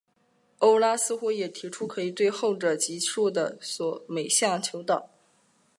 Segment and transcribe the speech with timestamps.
[0.57, 3.59] 欧拉似乎也提出可以对后者级数的
[4.07, 5.11] 每项求导。